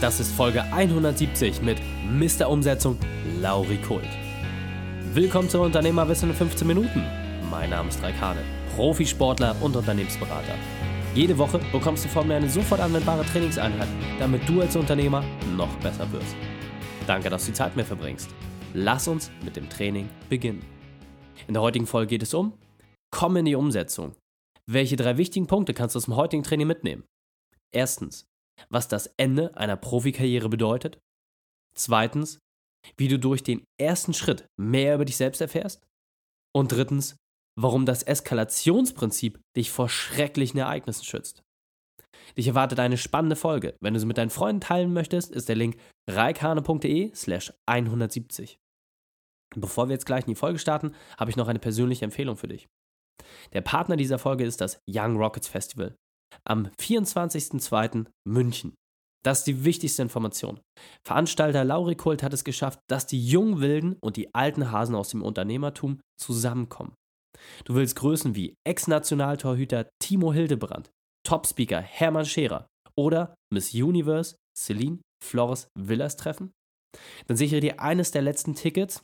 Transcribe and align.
Das 0.00 0.18
ist 0.18 0.32
Folge 0.32 0.62
170 0.62 1.60
mit 1.60 1.78
Mr. 2.10 2.48
Umsetzung 2.48 2.96
Lauri 3.38 3.76
Kult. 3.76 4.08
Willkommen 5.12 5.50
zu 5.50 5.60
Unternehmerwissen 5.60 6.30
in 6.30 6.36
15 6.36 6.66
Minuten. 6.66 7.04
Mein 7.50 7.68
Name 7.68 7.90
ist 7.90 8.02
Raikane, 8.02 8.40
Profisportler 8.74 9.54
und 9.60 9.76
Unternehmensberater. 9.76 10.54
Jede 11.14 11.36
Woche 11.36 11.60
bekommst 11.70 12.06
du 12.06 12.08
von 12.08 12.26
mir 12.26 12.36
eine 12.36 12.48
sofort 12.48 12.80
anwendbare 12.80 13.26
Trainingseinheit, 13.26 13.88
damit 14.18 14.48
du 14.48 14.62
als 14.62 14.74
Unternehmer 14.74 15.22
noch 15.54 15.74
besser 15.80 16.10
wirst. 16.12 16.34
Danke, 17.06 17.28
dass 17.28 17.44
du 17.44 17.50
die 17.50 17.58
Zeit 17.58 17.76
mit 17.76 17.84
mir 17.84 17.94
verbringst. 17.94 18.30
Lass 18.72 19.06
uns 19.06 19.30
mit 19.44 19.54
dem 19.56 19.68
Training 19.68 20.08
beginnen. 20.30 20.64
In 21.46 21.52
der 21.52 21.62
heutigen 21.62 21.86
Folge 21.86 22.06
geht 22.06 22.22
es 22.22 22.32
um 22.32 22.54
Komm 23.10 23.36
in 23.36 23.44
die 23.44 23.54
Umsetzung. 23.54 24.14
Welche 24.64 24.96
drei 24.96 25.18
wichtigen 25.18 25.46
Punkte 25.46 25.74
kannst 25.74 25.94
du 25.94 25.98
aus 25.98 26.06
dem 26.06 26.16
heutigen 26.16 26.42
Training 26.42 26.68
mitnehmen? 26.68 27.04
Erstens, 27.70 28.29
was 28.68 28.88
das 28.88 29.12
Ende 29.16 29.56
einer 29.56 29.76
Profikarriere 29.76 30.48
bedeutet. 30.48 30.98
Zweitens, 31.74 32.38
wie 32.96 33.08
du 33.08 33.18
durch 33.18 33.42
den 33.42 33.64
ersten 33.80 34.14
Schritt 34.14 34.46
mehr 34.58 34.94
über 34.94 35.04
dich 35.04 35.16
selbst 35.16 35.40
erfährst. 35.40 35.82
Und 36.54 36.72
drittens, 36.72 37.16
warum 37.58 37.86
das 37.86 38.02
Eskalationsprinzip 38.02 39.40
dich 39.56 39.70
vor 39.70 39.88
schrecklichen 39.88 40.58
Ereignissen 40.58 41.04
schützt. 41.04 41.42
Dich 42.36 42.48
erwartet 42.48 42.80
eine 42.80 42.96
spannende 42.96 43.36
Folge. 43.36 43.76
Wenn 43.80 43.94
du 43.94 44.00
sie 44.00 44.06
mit 44.06 44.18
deinen 44.18 44.30
Freunden 44.30 44.60
teilen 44.60 44.92
möchtest, 44.92 45.30
ist 45.30 45.48
der 45.48 45.56
Link 45.56 45.76
reikane.de 46.08 47.14
slash 47.14 47.52
170. 47.66 48.58
Bevor 49.56 49.88
wir 49.88 49.94
jetzt 49.94 50.06
gleich 50.06 50.24
in 50.24 50.30
die 50.30 50.38
Folge 50.38 50.58
starten, 50.58 50.94
habe 51.18 51.30
ich 51.30 51.36
noch 51.36 51.48
eine 51.48 51.58
persönliche 51.58 52.04
Empfehlung 52.04 52.36
für 52.36 52.48
dich. 52.48 52.68
Der 53.52 53.60
Partner 53.60 53.96
dieser 53.96 54.18
Folge 54.18 54.44
ist 54.44 54.60
das 54.60 54.80
Young 54.88 55.16
Rockets 55.16 55.48
Festival 55.48 55.96
am 56.44 56.68
24.02. 56.80 58.06
München. 58.26 58.74
Das 59.22 59.40
ist 59.40 59.46
die 59.46 59.64
wichtigste 59.64 60.02
Information. 60.02 60.60
Veranstalter 61.06 61.64
Lauri 61.64 61.94
Kult 61.94 62.22
hat 62.22 62.32
es 62.32 62.44
geschafft, 62.44 62.80
dass 62.88 63.06
die 63.06 63.24
jungen 63.24 63.60
Wilden 63.60 63.96
und 64.00 64.16
die 64.16 64.34
alten 64.34 64.70
Hasen 64.70 64.94
aus 64.94 65.10
dem 65.10 65.22
Unternehmertum 65.22 66.00
zusammenkommen. 66.18 66.94
Du 67.64 67.74
willst 67.74 67.96
Größen 67.96 68.34
wie 68.34 68.54
Ex-Nationaltorhüter 68.66 69.88
Timo 69.98 70.32
Hildebrand, 70.32 70.90
Topspeaker 71.26 71.80
Hermann 71.80 72.24
Scherer 72.24 72.66
oder 72.96 73.34
Miss 73.52 73.74
Universe 73.74 74.36
Celine 74.56 75.00
Flores 75.22 75.68
Villas 75.78 76.16
treffen? 76.16 76.52
Dann 77.26 77.36
sichere 77.36 77.60
dir 77.60 77.80
eines 77.80 78.10
der 78.10 78.22
letzten 78.22 78.54
Tickets 78.54 79.02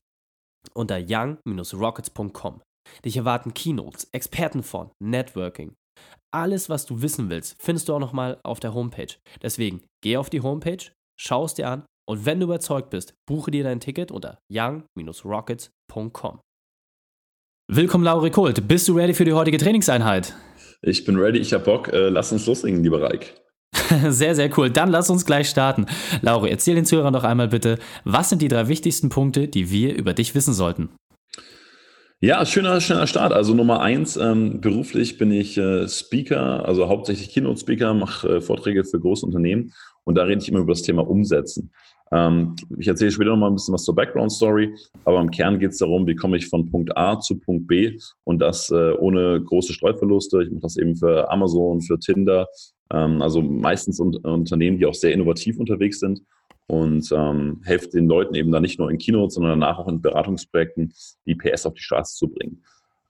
unter 0.74 0.98
young-rockets.com. 0.98 2.62
Dich 3.04 3.16
erwarten 3.16 3.52
Keynotes, 3.54 4.08
Expertenfonds, 4.12 4.92
Networking, 5.02 5.74
alles, 6.34 6.68
was 6.68 6.86
du 6.86 7.02
wissen 7.02 7.30
willst, 7.30 7.56
findest 7.58 7.88
du 7.88 7.94
auch 7.94 8.00
nochmal 8.00 8.38
auf 8.42 8.60
der 8.60 8.74
Homepage. 8.74 9.14
Deswegen 9.42 9.82
geh 10.02 10.16
auf 10.16 10.30
die 10.30 10.40
Homepage, 10.42 10.92
schau 11.18 11.44
es 11.44 11.54
dir 11.54 11.68
an 11.68 11.84
und 12.08 12.26
wenn 12.26 12.40
du 12.40 12.44
überzeugt 12.46 12.90
bist, 12.90 13.14
buche 13.26 13.50
dir 13.50 13.64
dein 13.64 13.80
Ticket 13.80 14.12
unter 14.12 14.38
young-rockets.com. 14.52 16.40
Willkommen, 17.68 18.04
Lauri 18.04 18.30
Kult. 18.30 18.68
Bist 18.68 18.86
du 18.86 18.94
ready 18.94 19.12
für 19.12 19.24
die 19.24 19.32
heutige 19.32 19.58
Trainingseinheit? 19.58 20.36
Ich 20.82 21.04
bin 21.04 21.16
ready, 21.16 21.40
ich 21.40 21.52
hab 21.52 21.64
Bock. 21.64 21.88
Äh, 21.88 22.10
lass 22.10 22.30
uns 22.30 22.46
loslegen, 22.46 22.82
lieber 22.82 23.02
Reik. 23.02 23.34
Sehr, 24.08 24.34
sehr 24.34 24.56
cool. 24.56 24.70
Dann 24.70 24.90
lass 24.90 25.10
uns 25.10 25.26
gleich 25.26 25.48
starten. 25.50 25.86
Lauri, 26.22 26.50
erzähl 26.50 26.74
den 26.74 26.86
Zuhörern 26.86 27.12
doch 27.12 27.24
einmal 27.24 27.48
bitte, 27.48 27.78
was 28.04 28.28
sind 28.30 28.40
die 28.42 28.48
drei 28.48 28.68
wichtigsten 28.68 29.08
Punkte, 29.08 29.48
die 29.48 29.70
wir 29.70 29.94
über 29.94 30.14
dich 30.14 30.34
wissen 30.34 30.54
sollten? 30.54 30.88
Ja, 32.20 32.46
schöner, 32.46 32.80
schöner 32.80 33.06
Start. 33.06 33.34
Also 33.34 33.52
Nummer 33.52 33.82
eins, 33.82 34.16
ähm, 34.16 34.62
beruflich 34.62 35.18
bin 35.18 35.30
ich 35.30 35.58
äh, 35.58 35.86
Speaker, 35.86 36.64
also 36.64 36.88
hauptsächlich 36.88 37.28
Keynote-Speaker, 37.28 37.92
mache 37.92 38.36
äh, 38.36 38.40
Vorträge 38.40 38.84
für 38.84 38.98
große 38.98 39.26
Unternehmen 39.26 39.74
und 40.04 40.14
da 40.14 40.22
rede 40.22 40.40
ich 40.40 40.48
immer 40.48 40.60
über 40.60 40.72
das 40.72 40.80
Thema 40.80 41.06
Umsetzen. 41.06 41.72
Ähm, 42.10 42.56
ich 42.78 42.88
erzähle 42.88 43.10
später 43.10 43.30
noch 43.30 43.36
mal 43.36 43.48
ein 43.48 43.54
bisschen 43.54 43.74
was 43.74 43.84
zur 43.84 43.94
Background-Story, 43.94 44.74
aber 45.04 45.20
im 45.20 45.30
Kern 45.30 45.58
geht 45.58 45.72
es 45.72 45.78
darum, 45.78 46.06
wie 46.06 46.14
komme 46.14 46.38
ich 46.38 46.46
von 46.48 46.70
Punkt 46.70 46.96
A 46.96 47.20
zu 47.20 47.38
Punkt 47.38 47.66
B 47.66 47.98
und 48.24 48.38
das 48.38 48.70
äh, 48.70 48.92
ohne 48.92 49.42
große 49.42 49.74
Streuverluste. 49.74 50.42
Ich 50.42 50.50
mache 50.50 50.62
das 50.62 50.78
eben 50.78 50.96
für 50.96 51.30
Amazon, 51.30 51.82
für 51.82 51.98
Tinder, 51.98 52.46
ähm, 52.94 53.20
also 53.20 53.42
meistens 53.42 54.00
un 54.00 54.16
Unternehmen, 54.16 54.78
die 54.78 54.86
auch 54.86 54.94
sehr 54.94 55.12
innovativ 55.12 55.58
unterwegs 55.58 56.00
sind 56.00 56.22
und 56.66 57.10
ähm, 57.12 57.60
helfe 57.64 57.88
den 57.90 58.08
Leuten 58.08 58.34
eben 58.34 58.50
da 58.50 58.60
nicht 58.60 58.78
nur 58.78 58.90
in 58.90 58.98
Keynotes, 58.98 59.34
sondern 59.34 59.60
danach 59.60 59.78
auch 59.78 59.88
in 59.88 60.00
Beratungsprojekten 60.00 60.92
die 61.26 61.34
PS 61.34 61.66
auf 61.66 61.74
die 61.74 61.82
Straße 61.82 62.16
zu 62.16 62.28
bringen. 62.28 62.62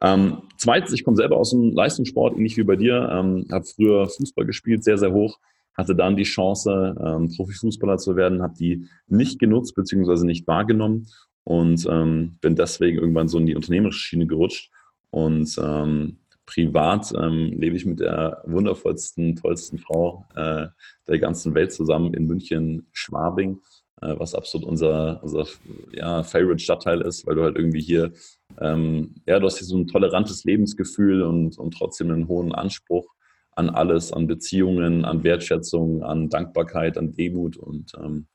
Ähm, 0.02 0.42
zweitens, 0.58 0.92
ich 0.92 1.04
komme 1.04 1.16
selber 1.16 1.36
aus 1.36 1.50
dem 1.50 1.72
Leistungssport, 1.72 2.36
ähnlich 2.36 2.56
wie 2.56 2.64
bei 2.64 2.76
dir, 2.76 3.08
ähm, 3.10 3.46
habe 3.50 3.64
früher 3.64 4.08
Fußball 4.08 4.44
gespielt, 4.44 4.84
sehr, 4.84 4.98
sehr 4.98 5.12
hoch, 5.12 5.38
hatte 5.74 5.94
dann 5.94 6.16
die 6.16 6.24
Chance, 6.24 6.94
ähm, 7.02 7.34
Profifußballer 7.34 7.96
zu 7.96 8.14
werden, 8.14 8.42
habe 8.42 8.54
die 8.58 8.88
nicht 9.06 9.38
genutzt 9.38 9.74
beziehungsweise 9.74 10.26
nicht 10.26 10.46
wahrgenommen 10.46 11.06
und 11.44 11.86
ähm, 11.90 12.36
bin 12.42 12.56
deswegen 12.56 12.98
irgendwann 12.98 13.28
so 13.28 13.38
in 13.38 13.46
die 13.46 13.56
unternehmerische 13.56 14.00
Schiene 14.00 14.26
gerutscht 14.26 14.70
und 15.10 15.58
ähm, 15.62 16.18
privat 16.46 17.12
ähm, 17.12 17.52
lebe 17.58 17.76
ich 17.76 17.84
mit 17.84 18.00
der 18.00 18.42
wundervollsten, 18.46 19.36
tollsten 19.36 19.78
Frau 19.78 20.24
äh, 20.34 20.68
der 21.08 21.18
ganzen 21.18 21.54
Welt 21.54 21.72
zusammen 21.72 22.14
in 22.14 22.26
München, 22.26 22.86
Schwabing, 22.92 23.60
äh, 24.00 24.14
was 24.18 24.34
absolut 24.34 24.66
unser, 24.66 25.22
unser 25.22 25.46
ja, 25.92 26.22
Favorite 26.22 26.62
Stadtteil 26.62 27.00
ist, 27.02 27.26
weil 27.26 27.34
du 27.34 27.42
halt 27.42 27.56
irgendwie 27.56 27.82
hier, 27.82 28.12
ähm, 28.60 29.16
ja, 29.26 29.38
du 29.38 29.46
hast 29.46 29.58
hier 29.58 29.66
so 29.66 29.76
ein 29.76 29.88
tolerantes 29.88 30.44
Lebensgefühl 30.44 31.22
und, 31.22 31.58
und 31.58 31.72
trotzdem 31.72 32.10
einen 32.10 32.28
hohen 32.28 32.54
Anspruch 32.54 33.06
an 33.52 33.70
alles, 33.70 34.12
an 34.12 34.26
Beziehungen, 34.26 35.04
an 35.04 35.24
Wertschätzung, 35.24 36.02
an 36.02 36.28
Dankbarkeit, 36.28 36.96
an 36.96 37.12
Demut 37.12 37.56
und 37.56 37.92
ähm, 37.98 38.26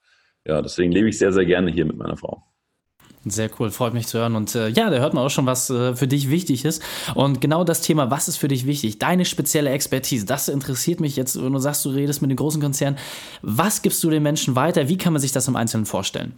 ja, 0.46 0.62
deswegen 0.62 0.92
lebe 0.92 1.10
ich 1.10 1.18
sehr, 1.18 1.32
sehr 1.32 1.46
gerne 1.46 1.72
hier 1.72 1.86
mit 1.86 1.98
meiner 1.98 2.18
Frau. 2.18 2.44
Sehr 3.24 3.52
cool, 3.60 3.70
freut 3.70 3.94
mich 3.94 4.08
zu 4.08 4.18
hören. 4.18 4.36
Und 4.36 4.56
äh, 4.56 4.70
ja, 4.70 4.90
da 4.90 4.98
hört 4.98 5.14
man 5.14 5.24
auch 5.24 5.30
schon, 5.30 5.46
was 5.46 5.70
äh, 5.70 5.96
für 5.96 6.08
dich 6.08 6.32
wichtig 6.32 6.66
ist. 6.66 6.82
Und 7.14 7.40
genau 7.40 7.64
das 7.64 7.82
Thema, 7.82 8.10
was 8.10 8.28
ist 8.28 8.38
für 8.38 8.48
dich 8.48 8.66
wichtig? 8.66 8.98
Deine 8.98 9.26
spezielle 9.26 9.70
Expertise, 9.70 10.26
das 10.26 10.48
interessiert 10.48 11.00
mich 11.00 11.16
jetzt, 11.16 11.42
wenn 11.42 11.54
du 11.54 11.60
sagst, 11.60 11.86
du 11.86 11.90
redest 11.90 12.22
mit 12.22 12.32
den 12.32 12.38
großen 12.38 12.62
Konzernen. 12.62 12.98
Was 13.44 13.84
gibst 13.84 14.04
du 14.04 14.10
den 14.10 14.24
Menschen 14.24 14.56
weiter? 14.56 14.90
Wie 14.90 14.98
kann 14.98 15.14
man 15.14 15.22
sich 15.22 15.32
das 15.32 15.48
im 15.48 15.56
Einzelnen 15.56 15.86
vorstellen? 15.86 16.34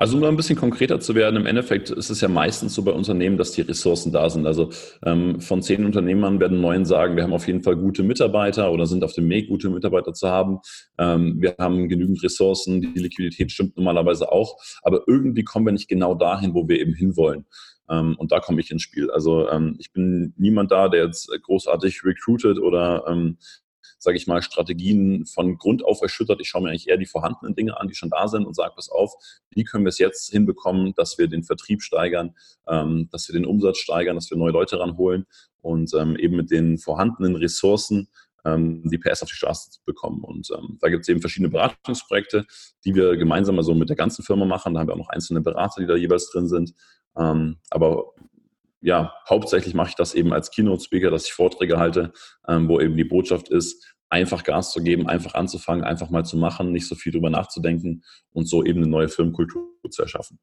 Also 0.00 0.16
um 0.16 0.22
da 0.22 0.28
ein 0.28 0.36
bisschen 0.36 0.56
konkreter 0.56 0.98
zu 0.98 1.14
werden, 1.14 1.36
im 1.36 1.44
Endeffekt 1.44 1.90
ist 1.90 2.08
es 2.08 2.22
ja 2.22 2.28
meistens 2.28 2.74
so 2.74 2.82
bei 2.82 2.90
Unternehmen, 2.90 3.36
dass 3.36 3.52
die 3.52 3.60
Ressourcen 3.60 4.12
da 4.12 4.30
sind. 4.30 4.46
Also 4.46 4.70
ähm, 5.04 5.42
von 5.42 5.60
zehn 5.60 5.84
Unternehmern 5.84 6.40
werden 6.40 6.62
neun 6.62 6.86
sagen, 6.86 7.16
wir 7.16 7.22
haben 7.22 7.34
auf 7.34 7.46
jeden 7.46 7.62
Fall 7.62 7.76
gute 7.76 8.02
Mitarbeiter 8.02 8.72
oder 8.72 8.86
sind 8.86 9.04
auf 9.04 9.12
dem 9.12 9.28
Weg, 9.28 9.48
gute 9.48 9.68
Mitarbeiter 9.68 10.14
zu 10.14 10.30
haben. 10.30 10.60
Ähm, 10.96 11.42
wir 11.42 11.54
haben 11.58 11.90
genügend 11.90 12.22
Ressourcen, 12.22 12.80
die 12.80 12.98
Liquidität 12.98 13.52
stimmt 13.52 13.76
normalerweise 13.76 14.32
auch, 14.32 14.56
aber 14.82 15.02
irgendwie 15.06 15.44
kommen 15.44 15.66
wir 15.66 15.72
nicht 15.72 15.88
genau 15.88 16.14
dahin, 16.14 16.54
wo 16.54 16.66
wir 16.66 16.80
eben 16.80 16.94
hinwollen. 16.94 17.44
Ähm, 17.90 18.16
und 18.16 18.32
da 18.32 18.40
komme 18.40 18.62
ich 18.62 18.70
ins 18.70 18.80
Spiel. 18.80 19.10
Also 19.10 19.50
ähm, 19.50 19.76
ich 19.78 19.92
bin 19.92 20.32
niemand 20.38 20.70
da, 20.70 20.88
der 20.88 21.04
jetzt 21.04 21.30
großartig 21.42 22.04
recruited 22.04 22.58
oder 22.58 23.04
ähm, 23.06 23.36
sage 24.00 24.16
ich 24.16 24.26
mal, 24.26 24.42
Strategien 24.42 25.26
von 25.26 25.58
Grund 25.58 25.84
auf 25.84 26.00
erschüttert. 26.00 26.40
Ich 26.40 26.48
schaue 26.48 26.62
mir 26.62 26.70
eigentlich 26.70 26.88
eher 26.88 26.96
die 26.96 27.06
vorhandenen 27.06 27.54
Dinge 27.54 27.78
an, 27.78 27.86
die 27.86 27.94
schon 27.94 28.10
da 28.10 28.28
sind 28.28 28.46
und 28.46 28.56
sage, 28.56 28.72
pass 28.74 28.88
auf, 28.88 29.12
wie 29.50 29.62
können 29.62 29.84
wir 29.84 29.90
es 29.90 29.98
jetzt 29.98 30.30
hinbekommen, 30.30 30.94
dass 30.94 31.18
wir 31.18 31.28
den 31.28 31.44
Vertrieb 31.44 31.82
steigern, 31.82 32.34
ähm, 32.66 33.08
dass 33.12 33.28
wir 33.28 33.34
den 33.34 33.44
Umsatz 33.44 33.78
steigern, 33.78 34.16
dass 34.16 34.30
wir 34.30 34.38
neue 34.38 34.52
Leute 34.52 34.80
ranholen 34.80 35.26
und 35.60 35.92
ähm, 35.94 36.16
eben 36.16 36.36
mit 36.36 36.50
den 36.50 36.78
vorhandenen 36.78 37.36
Ressourcen 37.36 38.08
ähm, 38.46 38.82
die 38.88 38.96
PS 38.96 39.22
auf 39.22 39.28
die 39.28 39.34
Straße 39.34 39.70
zu 39.70 39.80
bekommen. 39.84 40.24
Und 40.24 40.48
ähm, 40.56 40.78
da 40.80 40.88
gibt 40.88 41.02
es 41.02 41.08
eben 41.10 41.20
verschiedene 41.20 41.50
Beratungsprojekte, 41.50 42.46
die 42.86 42.94
wir 42.94 43.18
gemeinsam 43.18 43.58
also 43.58 43.74
mit 43.74 43.90
der 43.90 43.96
ganzen 43.96 44.24
Firma 44.24 44.46
machen. 44.46 44.72
Da 44.72 44.80
haben 44.80 44.88
wir 44.88 44.94
auch 44.94 44.98
noch 44.98 45.10
einzelne 45.10 45.42
Berater, 45.42 45.82
die 45.82 45.86
da 45.86 45.94
jeweils 45.94 46.30
drin 46.30 46.48
sind. 46.48 46.72
Ähm, 47.18 47.58
aber 47.68 48.14
ja, 48.80 49.14
hauptsächlich 49.28 49.74
mache 49.74 49.90
ich 49.90 49.94
das 49.94 50.14
eben 50.14 50.32
als 50.32 50.50
Keynote-Speaker, 50.50 51.10
dass 51.10 51.26
ich 51.26 51.32
Vorträge 51.32 51.78
halte, 51.78 52.12
ähm, 52.48 52.68
wo 52.68 52.80
eben 52.80 52.96
die 52.96 53.04
Botschaft 53.04 53.48
ist, 53.50 53.96
einfach 54.08 54.42
Gas 54.42 54.72
zu 54.72 54.82
geben, 54.82 55.06
einfach 55.06 55.34
anzufangen, 55.34 55.84
einfach 55.84 56.10
mal 56.10 56.24
zu 56.24 56.36
machen, 56.36 56.72
nicht 56.72 56.88
so 56.88 56.94
viel 56.94 57.12
drüber 57.12 57.30
nachzudenken 57.30 58.02
und 58.32 58.48
so 58.48 58.64
eben 58.64 58.80
eine 58.80 58.88
neue 58.88 59.08
Firmenkultur 59.08 59.62
zu 59.90 60.02
erschaffen. 60.02 60.38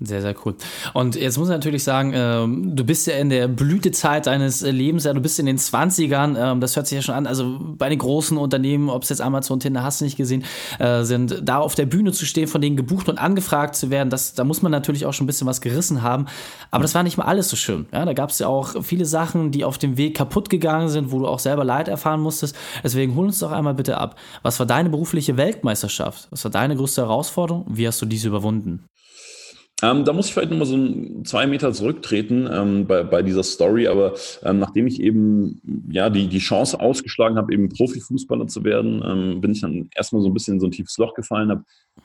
Sehr, 0.00 0.22
sehr 0.22 0.34
cool. 0.44 0.56
Und 0.92 1.14
jetzt 1.14 1.38
muss 1.38 1.46
ich 1.46 1.54
natürlich 1.54 1.84
sagen, 1.84 2.10
ähm, 2.16 2.74
du 2.74 2.82
bist 2.82 3.06
ja 3.06 3.14
in 3.14 3.30
der 3.30 3.46
Blütezeit 3.46 4.26
deines 4.26 4.62
Lebens, 4.62 5.04
ja, 5.04 5.12
du 5.12 5.20
bist 5.20 5.38
in 5.38 5.46
den 5.46 5.56
20ern, 5.56 6.36
ähm, 6.36 6.60
das 6.60 6.74
hört 6.74 6.88
sich 6.88 6.96
ja 6.96 7.02
schon 7.02 7.14
an, 7.14 7.28
also 7.28 7.60
bei 7.60 7.88
den 7.88 8.00
großen 8.00 8.36
Unternehmen, 8.36 8.90
ob 8.90 9.04
es 9.04 9.10
jetzt 9.10 9.20
Amazon, 9.20 9.60
Tinder, 9.60 9.84
hast 9.84 10.00
du 10.00 10.04
nicht 10.04 10.16
gesehen, 10.16 10.44
äh, 10.80 11.04
sind, 11.04 11.42
da 11.44 11.58
auf 11.58 11.76
der 11.76 11.86
Bühne 11.86 12.10
zu 12.10 12.26
stehen, 12.26 12.48
von 12.48 12.60
denen 12.60 12.76
gebucht 12.76 13.08
und 13.08 13.18
angefragt 13.18 13.76
zu 13.76 13.88
werden, 13.90 14.10
das, 14.10 14.34
da 14.34 14.42
muss 14.42 14.62
man 14.62 14.72
natürlich 14.72 15.06
auch 15.06 15.12
schon 15.12 15.26
ein 15.26 15.28
bisschen 15.28 15.46
was 15.46 15.60
gerissen 15.60 16.02
haben. 16.02 16.26
Aber 16.72 16.82
das 16.82 16.96
war 16.96 17.04
nicht 17.04 17.16
mal 17.16 17.26
alles 17.26 17.48
so 17.48 17.54
schön. 17.54 17.86
Ja? 17.92 18.04
Da 18.04 18.14
gab 18.14 18.30
es 18.30 18.40
ja 18.40 18.48
auch 18.48 18.82
viele 18.82 19.04
Sachen, 19.04 19.52
die 19.52 19.64
auf 19.64 19.78
dem 19.78 19.96
Weg 19.96 20.16
kaputt 20.16 20.50
gegangen 20.50 20.88
sind, 20.88 21.12
wo 21.12 21.20
du 21.20 21.28
auch 21.28 21.38
selber 21.38 21.62
Leid 21.62 21.86
erfahren 21.86 22.20
musstest. 22.20 22.56
Deswegen 22.82 23.14
hol 23.14 23.26
uns 23.26 23.38
doch 23.38 23.52
einmal 23.52 23.74
bitte 23.74 23.96
ab. 23.98 24.16
Was 24.42 24.58
war 24.58 24.66
deine 24.66 24.90
berufliche 24.90 25.36
Weltmeisterschaft? 25.36 26.26
Was 26.32 26.42
war 26.42 26.50
deine 26.50 26.74
größte 26.74 27.02
Herausforderung? 27.02 27.64
Wie 27.68 27.86
hast 27.86 28.02
du 28.02 28.06
diese 28.06 28.26
überwunden? 28.26 28.88
Ähm, 29.84 30.04
da 30.06 30.14
muss 30.14 30.28
ich 30.28 30.32
vielleicht 30.32 30.50
nochmal 30.50 30.66
so 30.66 31.22
zwei 31.24 31.46
Meter 31.46 31.70
zurücktreten 31.72 32.48
ähm, 32.50 32.86
bei, 32.86 33.02
bei 33.02 33.22
dieser 33.22 33.42
Story, 33.42 33.86
aber 33.86 34.14
ähm, 34.42 34.58
nachdem 34.58 34.86
ich 34.86 34.98
eben 34.98 35.60
ja 35.90 36.08
die, 36.08 36.26
die 36.28 36.38
Chance 36.38 36.80
ausgeschlagen 36.80 37.36
habe, 37.36 37.52
eben 37.52 37.68
Profifußballer 37.68 38.46
zu 38.46 38.64
werden, 38.64 39.02
ähm, 39.06 39.40
bin 39.42 39.52
ich 39.52 39.60
dann 39.60 39.90
erstmal 39.94 40.22
so 40.22 40.28
ein 40.28 40.32
bisschen 40.32 40.54
in 40.54 40.60
so 40.60 40.68
ein 40.68 40.70
tiefes 40.70 40.96
Loch 40.96 41.12
gefallen, 41.12 41.50
habe 41.50 41.64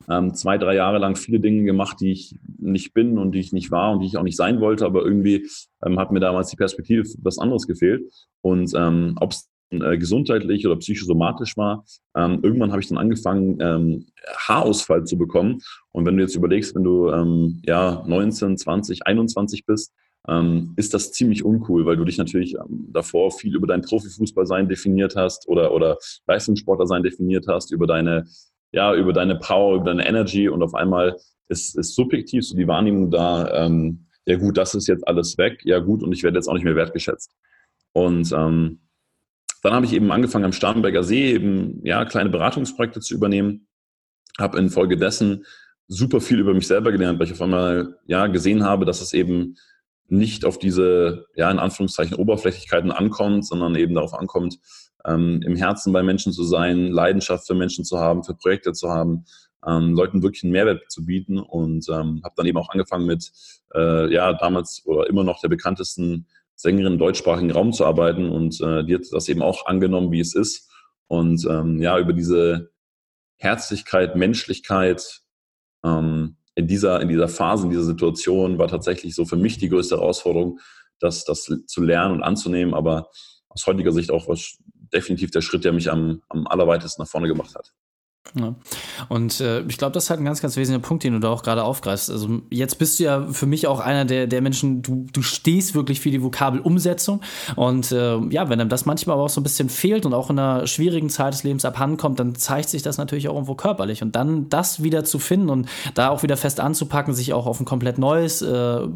ähm, 0.09 0.33
zwei, 0.33 0.57
drei 0.57 0.75
Jahre 0.75 0.97
lang 0.97 1.15
viele 1.15 1.39
Dinge 1.39 1.63
gemacht, 1.63 2.01
die 2.01 2.11
ich 2.11 2.35
nicht 2.57 2.93
bin 2.93 3.17
und 3.17 3.31
die 3.31 3.39
ich 3.39 3.53
nicht 3.53 3.71
war 3.71 3.93
und 3.93 4.01
die 4.01 4.07
ich 4.07 4.17
auch 4.17 4.23
nicht 4.23 4.37
sein 4.37 4.59
wollte, 4.59 4.85
aber 4.85 5.05
irgendwie 5.05 5.47
ähm, 5.85 5.97
hat 5.99 6.11
mir 6.11 6.19
damals 6.19 6.49
die 6.49 6.57
Perspektive 6.57 7.05
für 7.05 7.17
was 7.21 7.39
anderes 7.39 7.65
gefehlt. 7.65 8.03
Und 8.41 8.73
ob 8.73 9.31
es 9.31 9.49
gesundheitlich 9.71 10.65
oder 10.65 10.77
psychosomatisch 10.77 11.55
war. 11.55 11.85
Ähm, 12.15 12.39
irgendwann 12.41 12.71
habe 12.71 12.81
ich 12.81 12.87
dann 12.87 12.97
angefangen, 12.97 13.59
ähm, 13.61 14.07
Haarausfall 14.35 15.03
zu 15.03 15.17
bekommen. 15.17 15.61
Und 15.91 16.05
wenn 16.05 16.17
du 16.17 16.23
jetzt 16.23 16.35
überlegst, 16.35 16.75
wenn 16.75 16.83
du 16.83 17.09
ähm, 17.09 17.61
ja 17.65 18.03
19, 18.07 18.57
20, 18.57 19.05
21 19.05 19.65
bist, 19.65 19.93
ähm, 20.27 20.73
ist 20.75 20.93
das 20.93 21.11
ziemlich 21.11 21.43
uncool, 21.43 21.85
weil 21.85 21.97
du 21.97 22.03
dich 22.03 22.17
natürlich 22.17 22.55
ähm, 22.55 22.89
davor 22.91 23.31
viel 23.31 23.55
über 23.55 23.67
dein 23.67 23.81
Profifußballsein 23.81 24.67
definiert 24.67 25.15
hast 25.15 25.47
oder, 25.47 25.73
oder 25.73 25.97
Leistungssportler 26.27 27.01
definiert 27.01 27.45
hast, 27.47 27.71
über 27.71 27.87
deine, 27.87 28.25
ja, 28.71 28.93
über 28.93 29.13
deine 29.13 29.37
Power, 29.37 29.75
über 29.75 29.85
deine 29.85 30.07
Energy 30.07 30.49
und 30.49 30.61
auf 30.61 30.75
einmal 30.75 31.15
ist, 31.47 31.77
ist 31.77 31.95
subjektiv 31.95 32.45
so 32.45 32.55
die 32.55 32.67
Wahrnehmung 32.67 33.09
da, 33.09 33.65
ähm, 33.65 34.05
ja 34.25 34.37
gut, 34.37 34.57
das 34.57 34.75
ist 34.75 34.87
jetzt 34.87 35.07
alles 35.07 35.37
weg, 35.37 35.61
ja 35.63 35.79
gut, 35.79 36.03
und 36.03 36.11
ich 36.11 36.23
werde 36.23 36.37
jetzt 36.37 36.47
auch 36.47 36.53
nicht 36.53 36.65
mehr 36.65 36.75
wertgeschätzt. 36.75 37.31
Und 37.93 38.31
ähm, 38.31 38.81
dann 39.61 39.73
habe 39.73 39.85
ich 39.85 39.93
eben 39.93 40.11
angefangen 40.11 40.45
am 40.45 40.53
Starnberger 40.53 41.03
See 41.03 41.31
eben 41.31 41.81
ja 41.83 42.05
kleine 42.05 42.29
Beratungsprojekte 42.29 43.01
zu 43.01 43.13
übernehmen, 43.13 43.67
habe 44.37 44.57
infolgedessen 44.57 45.45
super 45.87 46.21
viel 46.21 46.39
über 46.39 46.53
mich 46.53 46.67
selber 46.67 46.91
gelernt, 46.91 47.19
weil 47.19 47.27
ich 47.27 47.33
auf 47.33 47.41
einmal 47.41 47.97
ja 48.05 48.27
gesehen 48.27 48.63
habe, 48.63 48.85
dass 48.85 49.01
es 49.01 49.13
eben 49.13 49.55
nicht 50.07 50.45
auf 50.45 50.59
diese 50.59 51.25
ja 51.35 51.49
in 51.51 51.59
Anführungszeichen 51.59 52.15
Oberflächlichkeiten 52.15 52.91
ankommt, 52.91 53.45
sondern 53.45 53.75
eben 53.75 53.95
darauf 53.95 54.13
ankommt, 54.13 54.59
ähm, 55.05 55.41
im 55.45 55.55
Herzen 55.55 55.93
bei 55.93 56.03
Menschen 56.03 56.33
zu 56.33 56.43
sein, 56.43 56.87
Leidenschaft 56.87 57.47
für 57.47 57.55
Menschen 57.55 57.85
zu 57.85 57.99
haben, 57.99 58.23
für 58.23 58.35
Projekte 58.35 58.73
zu 58.73 58.89
haben, 58.89 59.25
ähm, 59.65 59.93
Leuten 59.93 60.23
wirklich 60.23 60.43
einen 60.43 60.53
Mehrwert 60.53 60.89
zu 60.91 61.05
bieten. 61.05 61.39
Und 61.39 61.87
ähm, 61.89 62.21
habe 62.23 62.33
dann 62.35 62.45
eben 62.45 62.57
auch 62.57 62.69
angefangen 62.69 63.05
mit 63.05 63.31
äh, 63.73 64.11
ja 64.13 64.33
damals 64.33 64.83
oder 64.85 65.07
immer 65.09 65.23
noch 65.23 65.41
der 65.41 65.49
bekanntesten 65.49 66.27
Sängerin 66.59 66.93
im 66.93 66.99
deutschsprachigen 66.99 67.51
Raum 67.51 67.71
zu 67.71 67.85
arbeiten 67.85 68.29
und 68.29 68.59
äh, 68.59 68.83
die 68.83 68.93
hat 68.93 69.03
das 69.11 69.29
eben 69.29 69.41
auch 69.41 69.65
angenommen, 69.65 70.11
wie 70.11 70.19
es 70.19 70.35
ist. 70.35 70.69
Und 71.07 71.47
ähm, 71.49 71.81
ja, 71.81 71.97
über 71.97 72.11
diese 72.11 72.71
Herzlichkeit, 73.37 74.17
Menschlichkeit 74.17 75.21
ähm, 75.85 76.35
in, 76.55 76.67
dieser, 76.67 76.99
in 76.99 77.07
dieser 77.07 77.29
Phase, 77.29 77.63
in 77.63 77.69
dieser 77.69 77.85
Situation 77.85 78.57
war 78.57 78.67
tatsächlich 78.67 79.15
so 79.15 79.23
für 79.23 79.37
mich 79.37 79.57
die 79.57 79.69
größte 79.69 79.95
Herausforderung, 79.95 80.59
das, 80.99 81.23
das 81.23 81.43
zu 81.65 81.81
lernen 81.81 82.15
und 82.15 82.23
anzunehmen, 82.23 82.73
aber 82.73 83.09
aus 83.47 83.65
heutiger 83.65 83.93
Sicht 83.93 84.11
auch 84.11 84.27
was 84.27 84.57
definitiv 84.91 85.31
der 85.31 85.39
Schritt, 85.39 85.63
der 85.63 85.71
mich 85.71 85.89
am, 85.89 86.21
am 86.27 86.45
allerweitesten 86.45 87.03
nach 87.03 87.09
vorne 87.09 87.29
gemacht 87.29 87.55
hat. 87.55 87.71
Ja. 88.35 88.55
Und 89.07 89.39
äh, 89.39 89.61
ich 89.61 89.77
glaube, 89.77 89.93
das 89.93 90.05
ist 90.05 90.09
halt 90.09 90.19
ein 90.19 90.25
ganz, 90.25 90.41
ganz 90.41 90.55
wesentlicher 90.55 90.87
Punkt, 90.87 91.03
den 91.03 91.13
du 91.13 91.19
da 91.19 91.29
auch 91.29 91.41
gerade 91.41 91.63
aufgreifst. 91.63 92.11
Also 92.11 92.41
jetzt 92.49 92.77
bist 92.77 92.99
du 92.99 93.03
ja 93.03 93.27
für 93.31 93.45
mich 93.45 93.65
auch 93.65 93.79
einer 93.79 94.05
der, 94.05 94.27
der 94.27 94.41
Menschen, 94.41 94.81
du, 94.81 95.07
du 95.11 95.21
stehst 95.21 95.73
wirklich 95.73 95.99
für 95.99 96.11
die 96.11 96.21
Vokabelumsetzung. 96.21 97.21
Und 97.55 97.91
äh, 97.91 98.17
ja, 98.29 98.49
wenn 98.49 98.59
einem 98.59 98.69
das 98.69 98.85
manchmal 98.85 99.15
aber 99.15 99.23
auch 99.23 99.29
so 99.29 99.41
ein 99.41 99.43
bisschen 99.43 99.69
fehlt 99.69 100.05
und 100.05 100.13
auch 100.13 100.29
in 100.29 100.37
einer 100.37 100.67
schwierigen 100.67 101.09
Zeit 101.09 101.33
des 101.33 101.43
Lebens 101.43 101.65
abhandenkommt, 101.65 102.19
dann 102.19 102.35
zeigt 102.35 102.69
sich 102.69 102.83
das 102.83 102.97
natürlich 102.97 103.29
auch 103.29 103.33
irgendwo 103.33 103.55
körperlich. 103.55 104.03
Und 104.03 104.15
dann 104.15 104.49
das 104.49 104.83
wieder 104.83 105.03
zu 105.03 105.17
finden 105.17 105.49
und 105.49 105.67
da 105.95 106.09
auch 106.09 106.21
wieder 106.21 106.37
fest 106.37 106.59
anzupacken, 106.59 107.13
sich 107.13 107.33
auch 107.33 107.47
auf 107.47 107.59
ein 107.59 107.65
komplett 107.65 107.97
neues 107.97 108.41
äh, 108.41 108.87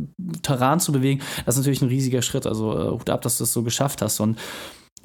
Terrain 0.44 0.80
zu 0.80 0.92
bewegen, 0.92 1.22
das 1.46 1.56
ist 1.56 1.62
natürlich 1.62 1.81
ein 1.81 1.90
riesiger 1.90 2.22
Schritt. 2.22 2.46
Also 2.46 2.78
äh, 2.78 2.92
Hut 2.92 3.10
ab, 3.10 3.22
dass 3.22 3.38
du 3.38 3.44
das 3.44 3.54
so 3.54 3.64
geschafft 3.64 4.02
hast. 4.02 4.20
Und 4.20 4.38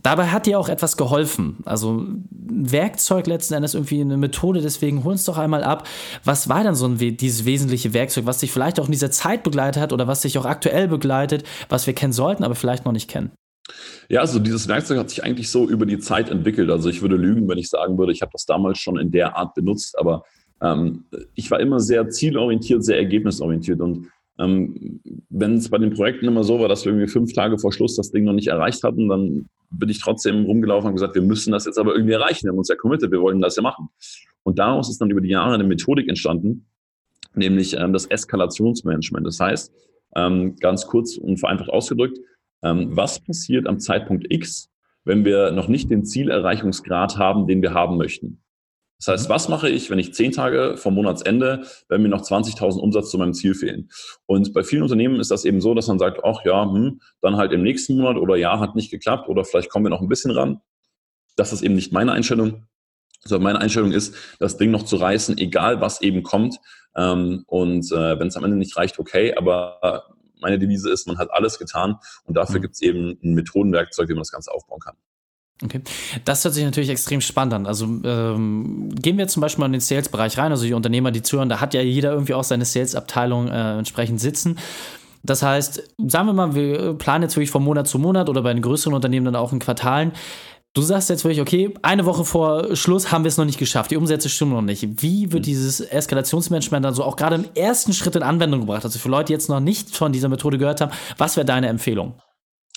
Dabei 0.03 0.29
hat 0.29 0.47
dir 0.47 0.59
auch 0.59 0.69
etwas 0.69 0.97
geholfen. 0.97 1.59
Also 1.65 2.07
Werkzeug 2.31 3.27
letzten 3.27 3.55
Endes 3.55 3.75
irgendwie 3.75 4.01
eine 4.01 4.17
Methode, 4.17 4.61
deswegen 4.61 5.03
hol 5.05 5.13
uns 5.13 5.25
doch 5.25 5.39
einmal 5.39 5.65
ab. 5.65 5.87
Was 6.25 6.49
war 6.49 6.63
dann 6.63 6.75
so 6.75 6.87
ein, 6.87 6.99
dieses 6.99 7.45
wesentliche 7.45 7.95
Werkzeug, 7.95 8.27
was 8.27 8.39
dich 8.39 8.53
vielleicht 8.53 8.79
auch 8.79 8.87
in 8.87 8.93
dieser 8.93 9.11
Zeit 9.11 9.43
begleitet 9.43 9.83
hat 9.83 9.93
oder 9.93 10.07
was 10.07 10.21
dich 10.21 10.39
auch 10.39 10.45
aktuell 10.45 10.89
begleitet, 10.89 11.45
was 11.69 11.87
wir 11.87 11.95
kennen 11.95 12.13
sollten, 12.13 12.45
aber 12.45 12.55
vielleicht 12.55 12.85
noch 12.85 12.93
nicht 12.93 13.11
kennen? 13.11 13.33
Ja, 14.09 14.21
also 14.21 14.39
dieses 14.39 14.69
Werkzeug 14.69 14.99
hat 14.99 15.11
sich 15.11 15.25
eigentlich 15.25 15.51
so 15.51 15.69
über 15.69 15.85
die 15.85 15.99
Zeit 15.99 16.31
entwickelt. 16.31 16.71
Also 16.71 16.89
ich 16.89 17.03
würde 17.03 17.17
lügen, 17.17 17.49
wenn 17.49 17.59
ich 17.59 17.69
sagen 17.69 17.99
würde, 17.99 18.13
ich 18.13 18.23
habe 18.23 18.33
das 18.33 18.47
damals 18.47 18.79
schon 18.79 18.99
in 18.99 19.11
der 19.11 19.37
Art 19.37 19.55
benutzt, 19.55 19.99
aber 19.99 20.23
ähm, 20.63 21.05
ich 21.35 21.51
war 21.51 21.61
immer 21.61 21.81
sehr 21.81 22.09
zielorientiert, 22.09 22.85
sehr 22.85 22.97
ergebnisorientiert 22.97 23.81
und 23.81 24.09
ähm, 24.39 25.01
wenn 25.31 25.55
es 25.55 25.69
bei 25.69 25.79
den 25.79 25.93
Projekten 25.93 26.27
immer 26.27 26.45
so 26.45 26.61
war, 26.61 26.69
dass 26.69 26.85
wir 26.85 26.93
irgendwie 26.93 27.11
fünf 27.11 27.33
Tage 27.33 27.59
vor 27.59 27.73
Schluss 27.73 27.97
das 27.97 28.11
Ding 28.11 28.25
noch 28.25 28.33
nicht 28.33 28.49
erreicht 28.49 28.83
hatten, 28.85 29.09
dann 29.09 29.47
bin 29.71 29.89
ich 29.89 30.01
trotzdem 30.01 30.45
rumgelaufen 30.45 30.89
und 30.89 30.95
gesagt, 30.95 31.15
wir 31.15 31.23
müssen 31.23 31.53
das 31.53 31.67
jetzt 31.67 31.79
aber 31.79 31.95
irgendwie 31.95 32.15
erreichen. 32.15 32.45
Wir 32.45 32.51
haben 32.51 32.59
uns 32.59 32.69
ja 32.69 32.77
committed, 32.77 33.11
wir 33.11 33.21
wollen 33.21 33.41
das 33.41 33.57
ja 33.57 33.63
machen. 33.63 33.89
Und 34.45 34.59
daraus 34.59 34.89
ist 34.89 35.01
dann 35.01 35.11
über 35.11 35.21
die 35.21 35.29
Jahre 35.29 35.55
eine 35.55 35.65
Methodik 35.65 36.09
entstanden, 36.09 36.67
nämlich 37.35 37.75
ähm, 37.75 37.93
das 37.93 38.07
Eskalationsmanagement. 38.07 39.27
Das 39.27 39.41
heißt, 39.41 39.73
ähm, 40.17 40.57
ganz 40.57 40.87
kurz 40.87 41.17
und 41.17 41.39
vereinfacht 41.39 41.71
ausgedrückt, 41.71 42.19
ähm, 42.63 42.97
was 42.97 43.21
passiert 43.21 43.67
am 43.67 43.79
Zeitpunkt 43.79 44.27
X, 44.31 44.71
wenn 45.05 45.25
wir 45.25 45.51
noch 45.51 45.69
nicht 45.69 45.91
den 45.91 46.05
Zielerreichungsgrad 46.05 47.19
haben, 47.19 47.47
den 47.47 47.61
wir 47.61 47.75
haben 47.75 47.97
möchten? 47.97 48.41
Das 48.99 49.09
heißt, 49.09 49.29
mhm. 49.29 49.35
was 49.35 49.49
mache 49.49 49.69
ich, 49.69 49.91
wenn 49.91 49.99
ich 49.99 50.15
zehn 50.15 50.33
Tage 50.33 50.77
vom 50.77 50.95
Monatsende, 50.95 51.63
wenn 51.89 52.03
mir 52.03 52.09
noch 52.09 52.23
20.000 52.23 52.79
Umsatz 52.79 53.11
zu 53.11 53.19
meinem 53.19 53.35
Ziel 53.35 53.55
fehlen? 53.55 53.91
Und 54.27 54.53
bei 54.53 54.63
vielen 54.65 54.83
Unternehmen 54.83 55.21
ist 55.21 55.31
das 55.31 55.45
eben 55.45 55.61
so, 55.61 55.75
dass 55.75 55.87
man 55.87 55.99
sagt, 55.99 56.21
ach 56.25 56.45
ja, 56.45 56.65
hm, 56.65 57.01
dann 57.21 57.37
halt 57.37 57.53
im 57.53 57.63
nächsten 57.63 57.97
Monat 57.97 58.17
oder 58.17 58.37
ja, 58.37 58.59
hat 58.59 58.75
nicht 58.75 58.91
geklappt 58.91 59.29
oder 59.29 59.45
vielleicht 59.45 59.71
kommen 59.71 59.87
wir 59.87 59.91
noch 59.91 60.03
ein 60.03 60.09
bisschen 60.09 60.33
ran. 60.33 60.61
Das 61.37 61.53
ist 61.53 61.63
eben 61.63 61.75
nicht 61.75 61.93
meine 61.93 62.13
Einstellung. 62.13 62.67
Also 63.25 63.39
meine 63.39 63.61
Einstellung 63.61 63.93
ist, 63.93 64.15
das 64.39 64.57
Ding 64.57 64.71
noch 64.71 64.85
zu 64.85 64.97
reißen, 64.97 65.39
egal 65.39 65.81
was 65.81 66.01
eben 66.01 66.23
kommt. 66.23 66.59
Ähm, 66.97 67.45
und 67.47 67.91
äh, 67.93 68.19
wenn 68.19 68.29
es 68.29 68.37
am 68.37 68.45
Ende 68.45 68.57
nicht 68.57 68.77
reicht, 68.77 68.99
okay, 68.99 69.35
aber 69.37 70.05
meine 70.41 70.59
Devise 70.59 70.91
ist, 70.91 71.07
man 71.07 71.19
hat 71.19 71.31
alles 71.33 71.59
getan 71.59 71.97
und 72.25 72.37
dafür 72.37 72.59
mhm. 72.59 72.63
gibt 72.63 72.75
es 72.75 72.83
eben 72.83 73.19
ein 73.23 73.35
Methodenwerkzeug, 73.35 74.09
wie 74.09 74.15
man 74.15 74.23
das 74.23 74.33
Ganze 74.33 74.53
aufbauen 74.53 74.81
kann. 74.81 74.97
Okay, 75.65 75.81
das 76.25 76.45
hört 76.45 76.55
sich 76.55 76.65
natürlich 76.65 76.89
extrem 76.89 77.21
spannend 77.21 77.55
an. 77.55 77.67
Also 77.67 77.85
ähm, 78.05 78.91
gehen 78.95 79.19
wir 79.19 79.27
zum 79.27 79.41
Beispiel 79.41 79.61
mal 79.61 79.67
in 79.67 79.73
den 79.73 79.81
Sales-Bereich 79.81 80.39
rein. 80.39 80.53
Also 80.53 80.65
die 80.65 80.73
Unternehmer, 80.73 81.11
die 81.11 81.23
zuhören, 81.23 81.49
da 81.49 81.61
hat 81.61 81.75
ja 81.75 81.81
jeder 81.81 82.13
irgendwie 82.13 82.35
auch 82.35 82.45
seine 82.45 82.65
Sales-Abteilung 82.65 83.49
äh, 83.49 83.79
entsprechend 83.79 84.21
sitzen. 84.21 84.57
Das 85.25 85.43
heißt, 85.43 85.83
sagen 86.07 86.27
wir 86.27 86.33
mal, 86.33 86.55
wir 86.55 86.95
planen 86.95 87.23
jetzt 87.23 87.35
wirklich 87.35 87.51
von 87.51 87.65
Monat 87.65 87.89
zu 87.89 87.99
Monat 87.99 88.29
oder 88.29 88.43
bei 88.43 88.53
den 88.53 88.63
größeren 88.63 88.95
Unternehmen 88.95 89.27
dann 89.27 89.37
auch 89.37 89.53
in 89.53 89.59
Quartalen. 89.59 90.13
Du 90.75 90.83
sagst 90.83 91.11
jetzt 91.11 91.25
wirklich, 91.25 91.41
okay, 91.41 91.75
eine 91.83 92.07
Woche 92.07 92.25
vor 92.25 92.77
Schluss 92.77 93.11
haben 93.11 93.25
wir 93.25 93.29
es 93.31 93.37
noch 93.37 93.45
nicht 93.45 93.59
geschafft, 93.59 93.91
die 93.91 93.97
Umsätze 93.97 94.29
stimmen 94.29 94.53
noch 94.53 94.63
nicht. 94.63 95.03
Wie 95.03 95.33
wird 95.33 95.47
dieses 95.47 95.81
Eskalationsmanagement 95.81 96.85
dann 96.85 96.95
so 96.95 97.03
auch 97.03 97.17
gerade 97.17 97.35
im 97.35 97.47
ersten 97.57 97.93
Schritt 97.93 98.15
in 98.15 98.23
Anwendung 98.23 98.61
gebracht? 98.61 98.85
Also 98.85 99.01
für 99.01 99.09
Leute, 99.09 99.27
die 99.27 99.33
jetzt 99.33 99.49
noch 99.49 99.59
nicht 99.59 99.97
von 99.97 100.13
dieser 100.13 100.29
Methode 100.29 100.57
gehört 100.57 100.81
haben, 100.81 100.93
was 101.17 101.37
wäre 101.37 101.47
deine 101.47 101.67
Empfehlung? 101.67 102.15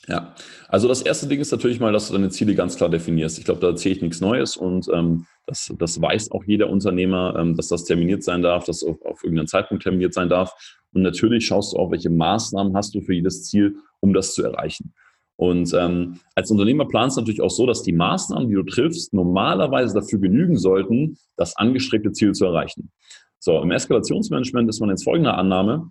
Ja, 0.07 0.33
also 0.67 0.87
das 0.87 1.03
erste 1.03 1.27
Ding 1.27 1.39
ist 1.39 1.51
natürlich 1.51 1.79
mal, 1.79 1.93
dass 1.93 2.07
du 2.07 2.13
deine 2.13 2.29
Ziele 2.29 2.55
ganz 2.55 2.75
klar 2.75 2.89
definierst. 2.89 3.37
Ich 3.37 3.45
glaube, 3.45 3.61
da 3.61 3.67
erzähle 3.67 3.95
ich 3.95 4.01
nichts 4.01 4.19
Neues 4.19 4.57
und 4.57 4.87
ähm, 4.91 5.27
das, 5.45 5.71
das 5.77 6.01
weiß 6.01 6.31
auch 6.31 6.43
jeder 6.45 6.69
Unternehmer, 6.69 7.35
ähm, 7.37 7.55
dass 7.55 7.67
das 7.67 7.83
terminiert 7.83 8.23
sein 8.23 8.41
darf, 8.41 8.65
dass 8.65 8.83
auf, 8.83 8.99
auf 9.03 9.23
irgendeinen 9.23 9.47
Zeitpunkt 9.47 9.83
terminiert 9.83 10.13
sein 10.13 10.27
darf. 10.27 10.53
Und 10.93 11.03
natürlich 11.03 11.45
schaust 11.45 11.73
du 11.73 11.77
auch, 11.77 11.91
welche 11.91 12.09
Maßnahmen 12.09 12.75
hast 12.75 12.95
du 12.95 13.01
für 13.01 13.13
jedes 13.13 13.43
Ziel, 13.43 13.75
um 13.99 14.13
das 14.13 14.33
zu 14.33 14.43
erreichen. 14.43 14.93
Und 15.35 15.73
ähm, 15.73 16.19
als 16.35 16.51
Unternehmer 16.51 16.87
planst 16.87 17.17
du 17.17 17.21
natürlich 17.21 17.41
auch 17.41 17.49
so, 17.49 17.65
dass 17.65 17.83
die 17.83 17.93
Maßnahmen, 17.93 18.49
die 18.49 18.55
du 18.55 18.63
triffst, 18.63 19.13
normalerweise 19.13 19.93
dafür 19.93 20.19
genügen 20.19 20.57
sollten, 20.57 21.17
das 21.35 21.55
angestrebte 21.57 22.11
Ziel 22.11 22.33
zu 22.33 22.45
erreichen. 22.45 22.91
So, 23.39 23.59
im 23.59 23.71
Eskalationsmanagement 23.71 24.69
ist 24.69 24.79
man 24.79 24.89
jetzt 24.89 25.03
folgender 25.03 25.37
Annahme, 25.37 25.89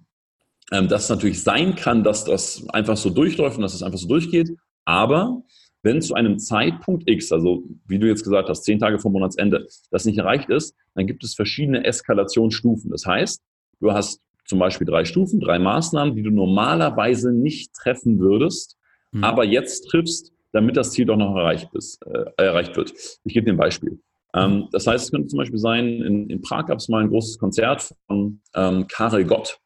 ähm, 0.72 0.88
dass 0.88 1.04
es 1.04 1.10
natürlich 1.10 1.42
sein 1.42 1.74
kann, 1.74 2.04
dass 2.04 2.24
das 2.24 2.68
einfach 2.70 2.96
so 2.96 3.10
durchläuft 3.10 3.56
und 3.56 3.62
dass 3.62 3.74
es 3.74 3.82
einfach 3.82 3.98
so 3.98 4.08
durchgeht. 4.08 4.50
Aber 4.84 5.42
wenn 5.82 6.02
zu 6.02 6.14
einem 6.14 6.38
Zeitpunkt 6.38 7.08
X, 7.08 7.32
also 7.32 7.64
wie 7.86 7.98
du 7.98 8.06
jetzt 8.06 8.22
gesagt 8.22 8.48
hast, 8.48 8.64
zehn 8.64 8.78
Tage 8.78 8.98
vor 8.98 9.10
Monatsende, 9.10 9.66
das 9.90 10.04
nicht 10.04 10.18
erreicht 10.18 10.50
ist, 10.50 10.74
dann 10.94 11.06
gibt 11.06 11.24
es 11.24 11.34
verschiedene 11.34 11.84
Eskalationsstufen. 11.84 12.90
Das 12.90 13.06
heißt, 13.06 13.42
du 13.80 13.92
hast 13.92 14.20
zum 14.44 14.58
Beispiel 14.58 14.86
drei 14.86 15.04
Stufen, 15.04 15.40
drei 15.40 15.58
Maßnahmen, 15.58 16.14
die 16.14 16.22
du 16.22 16.30
normalerweise 16.30 17.32
nicht 17.32 17.72
treffen 17.72 18.18
würdest, 18.18 18.76
mhm. 19.12 19.24
aber 19.24 19.44
jetzt 19.44 19.88
triffst, 19.88 20.32
damit 20.52 20.76
das 20.76 20.90
Ziel 20.90 21.06
doch 21.06 21.16
noch 21.16 21.36
erreicht, 21.36 21.68
ist, 21.74 22.04
äh, 22.06 22.24
erreicht 22.36 22.76
wird. 22.76 22.92
Ich 23.24 23.32
gebe 23.32 23.46
dir 23.46 23.52
ein 23.52 23.56
Beispiel. 23.56 24.00
Ähm, 24.34 24.68
das 24.72 24.86
heißt, 24.86 25.04
es 25.04 25.10
könnte 25.10 25.28
zum 25.28 25.38
Beispiel 25.38 25.58
sein, 25.58 25.86
in, 26.02 26.28
in 26.28 26.40
Prag 26.42 26.66
gab 26.66 26.78
es 26.78 26.88
mal 26.88 27.02
ein 27.02 27.08
großes 27.08 27.38
Konzert 27.38 27.94
von 28.06 28.40
ähm, 28.54 28.86
Karel 28.88 29.24
Gott 29.24 29.58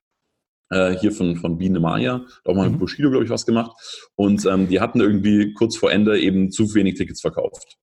äh, 0.71 0.97
hier 0.97 1.13
von, 1.13 1.37
von 1.37 1.59
Biene 1.59 1.81
Maya, 1.81 2.25
auch 2.45 2.55
mal 2.55 2.65
mit 2.65 2.75
mhm. 2.75 2.79
Bushido, 2.79 3.11
glaube 3.11 3.25
ich, 3.25 3.31
was 3.31 3.47
gemacht. 3.47 3.73
Und 4.15 4.45
ähm, 4.47 4.69
die 4.69 4.81
hatten 4.81 5.01
irgendwie 5.01 5.53
kurz 5.55 5.77
vor 5.77 5.91
Ende 5.91 6.19
eben 6.19 6.51
zu 6.51 6.75
wenig 6.75 6.95
Tickets 6.95 7.21
verkauft. 7.21 7.77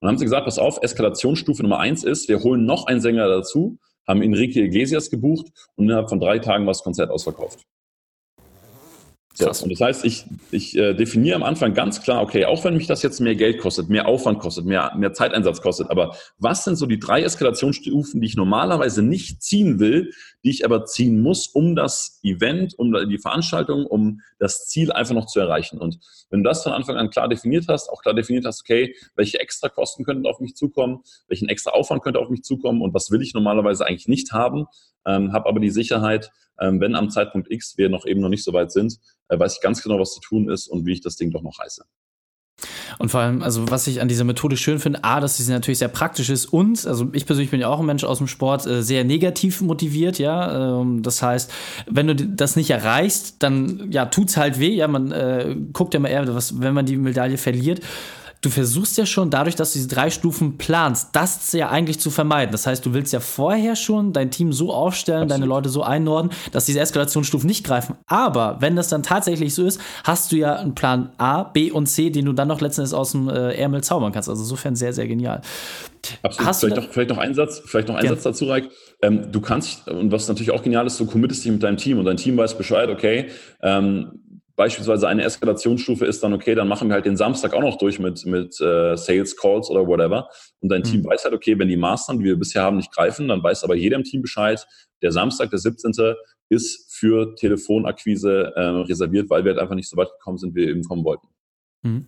Und 0.00 0.06
dann 0.06 0.10
haben 0.10 0.18
sie 0.18 0.24
gesagt, 0.24 0.44
pass 0.44 0.58
auf, 0.58 0.78
Eskalationsstufe 0.82 1.62
Nummer 1.62 1.80
eins 1.80 2.04
ist, 2.04 2.28
wir 2.28 2.40
holen 2.40 2.64
noch 2.64 2.86
einen 2.86 3.00
Sänger 3.00 3.28
dazu, 3.28 3.78
haben 4.06 4.22
Enrique 4.22 4.56
Iglesias 4.56 5.10
gebucht 5.10 5.48
und 5.76 5.86
innerhalb 5.86 6.08
von 6.08 6.20
drei 6.20 6.38
Tagen 6.38 6.66
war 6.66 6.72
das 6.72 6.82
Konzert 6.82 7.10
ausverkauft. 7.10 7.64
So, 9.38 9.64
und 9.64 9.70
das 9.70 9.80
heißt, 9.80 10.04
ich, 10.04 10.24
ich 10.50 10.76
äh, 10.76 10.94
definiere 10.94 11.36
am 11.36 11.44
Anfang 11.44 11.72
ganz 11.72 12.02
klar, 12.02 12.22
okay, 12.22 12.44
auch 12.44 12.64
wenn 12.64 12.76
mich 12.76 12.88
das 12.88 13.04
jetzt 13.04 13.20
mehr 13.20 13.36
Geld 13.36 13.58
kostet, 13.58 13.88
mehr 13.88 14.08
Aufwand 14.08 14.40
kostet, 14.40 14.64
mehr, 14.64 14.92
mehr 14.96 15.12
Zeiteinsatz 15.12 15.62
kostet, 15.62 15.90
aber 15.90 16.16
was 16.38 16.64
sind 16.64 16.74
so 16.74 16.86
die 16.86 16.98
drei 16.98 17.22
Eskalationsstufen, 17.22 18.20
die 18.20 18.26
ich 18.26 18.34
normalerweise 18.34 19.00
nicht 19.00 19.40
ziehen 19.40 19.78
will, 19.78 20.10
die 20.42 20.50
ich 20.50 20.64
aber 20.64 20.86
ziehen 20.86 21.22
muss, 21.22 21.46
um 21.46 21.76
das 21.76 22.18
Event, 22.24 22.76
um 22.78 22.92
die 23.08 23.18
Veranstaltung, 23.18 23.86
um 23.86 24.22
das 24.40 24.66
Ziel 24.66 24.90
einfach 24.90 25.14
noch 25.14 25.26
zu 25.26 25.38
erreichen. 25.38 25.78
Und 25.78 26.00
wenn 26.30 26.42
du 26.42 26.48
das 26.48 26.64
von 26.64 26.72
Anfang 26.72 26.96
an 26.96 27.10
klar 27.10 27.28
definiert 27.28 27.66
hast, 27.68 27.90
auch 27.90 28.02
klar 28.02 28.14
definiert 28.14 28.44
hast, 28.44 28.62
okay, 28.62 28.96
welche 29.14 29.38
extra 29.38 29.68
Kosten 29.68 30.04
könnten 30.04 30.26
auf 30.26 30.40
mich 30.40 30.56
zukommen, 30.56 31.02
welchen 31.28 31.48
extra 31.48 31.70
Aufwand 31.70 32.02
könnte 32.02 32.18
auf 32.18 32.28
mich 32.28 32.42
zukommen 32.42 32.82
und 32.82 32.92
was 32.92 33.12
will 33.12 33.22
ich 33.22 33.34
normalerweise 33.34 33.86
eigentlich 33.86 34.08
nicht 34.08 34.32
haben, 34.32 34.66
ähm, 35.06 35.32
habe 35.32 35.48
aber 35.48 35.60
die 35.60 35.70
Sicherheit, 35.70 36.32
wenn 36.58 36.94
am 36.94 37.10
Zeitpunkt 37.10 37.50
X 37.50 37.76
wir 37.76 37.88
noch 37.88 38.06
eben 38.06 38.20
noch 38.20 38.28
nicht 38.28 38.44
so 38.44 38.52
weit 38.52 38.72
sind, 38.72 38.98
äh, 39.28 39.38
weiß 39.38 39.56
ich 39.56 39.60
ganz 39.60 39.82
genau, 39.82 39.98
was 39.98 40.12
zu 40.12 40.20
tun 40.20 40.50
ist 40.50 40.68
und 40.68 40.86
wie 40.86 40.92
ich 40.92 41.00
das 41.00 41.16
Ding 41.16 41.30
doch 41.30 41.42
noch 41.42 41.58
reiße. 41.58 41.84
Und 42.98 43.10
vor 43.10 43.20
allem, 43.20 43.42
also 43.42 43.70
was 43.70 43.86
ich 43.86 44.00
an 44.00 44.08
dieser 44.08 44.24
Methode 44.24 44.56
schön 44.56 44.80
finde, 44.80 45.04
A, 45.04 45.20
dass 45.20 45.36
sie 45.36 45.50
natürlich 45.52 45.78
sehr 45.78 45.88
praktisch 45.88 46.28
ist 46.28 46.46
und, 46.46 46.86
also 46.86 47.08
ich 47.12 47.24
persönlich 47.26 47.50
bin 47.50 47.60
ja 47.60 47.68
auch 47.68 47.78
ein 47.78 47.86
Mensch 47.86 48.02
aus 48.02 48.18
dem 48.18 48.26
Sport, 48.26 48.66
äh, 48.66 48.82
sehr 48.82 49.04
negativ 49.04 49.60
motiviert, 49.60 50.18
ja. 50.18 50.80
Ähm, 50.80 51.02
das 51.02 51.22
heißt, 51.22 51.52
wenn 51.86 52.08
du 52.08 52.16
das 52.16 52.56
nicht 52.56 52.70
erreichst, 52.70 53.42
dann 53.42 53.92
ja, 53.92 54.06
tut's 54.06 54.36
halt 54.36 54.58
weh, 54.58 54.74
ja, 54.74 54.88
man 54.88 55.12
äh, 55.12 55.56
guckt 55.72 55.94
ja 55.94 56.00
mal 56.00 56.08
eher, 56.08 56.34
was, 56.34 56.60
wenn 56.60 56.74
man 56.74 56.86
die 56.86 56.96
Medaille 56.96 57.38
verliert 57.38 57.80
du 58.40 58.50
versuchst 58.50 58.96
ja 58.98 59.06
schon 59.06 59.30
dadurch, 59.30 59.56
dass 59.56 59.72
du 59.72 59.78
diese 59.78 59.88
drei 59.88 60.10
Stufen 60.10 60.58
planst, 60.58 61.10
das 61.12 61.52
ja 61.52 61.68
eigentlich 61.70 61.98
zu 61.98 62.10
vermeiden. 62.10 62.52
Das 62.52 62.66
heißt, 62.66 62.84
du 62.84 62.94
willst 62.94 63.12
ja 63.12 63.20
vorher 63.20 63.74
schon 63.76 64.12
dein 64.12 64.30
Team 64.30 64.52
so 64.52 64.72
aufstellen, 64.72 65.22
Absolut. 65.22 65.42
deine 65.42 65.46
Leute 65.46 65.68
so 65.68 65.82
einordnen, 65.82 66.32
dass 66.52 66.64
diese 66.64 66.80
Eskalationsstufen 66.80 67.46
nicht 67.46 67.64
greifen. 67.64 67.96
Aber 68.06 68.58
wenn 68.60 68.76
das 68.76 68.88
dann 68.88 69.02
tatsächlich 69.02 69.54
so 69.54 69.64
ist, 69.64 69.80
hast 70.04 70.30
du 70.32 70.36
ja 70.36 70.56
einen 70.56 70.74
Plan 70.74 71.10
A, 71.18 71.42
B 71.42 71.70
und 71.70 71.86
C, 71.86 72.10
den 72.10 72.26
du 72.26 72.32
dann 72.32 72.48
noch 72.48 72.60
letztendlich 72.60 72.94
aus 72.94 73.12
dem 73.12 73.28
äh, 73.28 73.54
Ärmel 73.54 73.82
zaubern 73.82 74.12
kannst. 74.12 74.28
Also 74.28 74.42
insofern 74.42 74.76
sehr, 74.76 74.92
sehr 74.92 75.08
genial. 75.08 75.42
Absolut. 76.22 76.48
Hast 76.48 76.60
vielleicht, 76.60 76.76
noch, 76.76 76.88
vielleicht 76.90 77.10
noch 77.10 77.18
ein 77.18 77.34
Satz, 77.34 77.60
vielleicht 77.64 77.88
noch 77.88 77.96
ein 77.96 78.06
Satz 78.06 78.22
dazu, 78.22 78.46
Reik. 78.46 78.70
Ähm, 79.02 79.32
du 79.32 79.40
kannst, 79.40 79.88
und 79.88 80.12
was 80.12 80.28
natürlich 80.28 80.52
auch 80.52 80.62
genial 80.62 80.86
ist, 80.86 80.98
du 81.00 81.06
committest 81.06 81.44
dich 81.44 81.52
mit 81.52 81.62
deinem 81.62 81.76
Team 81.76 81.98
und 81.98 82.04
dein 82.04 82.16
Team 82.16 82.36
weiß 82.36 82.56
Bescheid, 82.56 82.88
okay, 82.88 83.26
ähm, 83.62 84.20
beispielsweise 84.58 85.06
eine 85.06 85.22
Eskalationsstufe 85.22 86.04
ist 86.04 86.20
dann, 86.24 86.34
okay, 86.34 86.56
dann 86.56 86.66
machen 86.66 86.88
wir 86.88 86.94
halt 86.94 87.06
den 87.06 87.16
Samstag 87.16 87.54
auch 87.54 87.60
noch 87.60 87.78
durch 87.78 88.00
mit, 88.00 88.26
mit 88.26 88.60
äh, 88.60 88.96
Sales 88.96 89.36
Calls 89.36 89.70
oder 89.70 89.86
whatever. 89.86 90.28
Und 90.58 90.70
dein 90.70 90.80
mhm. 90.80 90.84
Team 90.84 91.04
weiß 91.04 91.24
halt, 91.24 91.32
okay, 91.32 91.56
wenn 91.60 91.68
die 91.68 91.76
Maßnahmen, 91.76 92.20
die 92.20 92.28
wir 92.28 92.36
bisher 92.36 92.62
haben, 92.62 92.76
nicht 92.76 92.92
greifen, 92.92 93.28
dann 93.28 93.40
weiß 93.40 93.62
aber 93.62 93.76
jeder 93.76 93.96
im 93.96 94.02
Team 94.02 94.20
Bescheid, 94.20 94.66
der 95.00 95.12
Samstag, 95.12 95.50
der 95.50 95.60
17. 95.60 95.92
ist 96.48 96.92
für 96.92 97.36
Telefonakquise 97.36 98.52
äh, 98.56 98.60
reserviert, 98.60 99.30
weil 99.30 99.44
wir 99.44 99.52
halt 99.52 99.60
einfach 99.60 99.76
nicht 99.76 99.88
so 99.88 99.96
weit 99.96 100.10
gekommen 100.10 100.38
sind, 100.38 100.56
wie 100.56 100.62
wir 100.62 100.68
eben 100.70 100.82
kommen 100.82 101.04
wollten. 101.04 101.28
Mhm. 101.82 102.06